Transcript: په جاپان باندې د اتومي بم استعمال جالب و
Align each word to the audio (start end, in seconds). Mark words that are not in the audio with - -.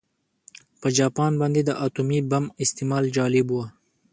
په 0.81 0.87
جاپان 0.97 1.31
باندې 1.41 1.61
د 1.65 1.71
اتومي 1.85 2.19
بم 2.31 2.45
استعمال 2.63 3.03
جالب 3.15 3.47
و 3.51 3.57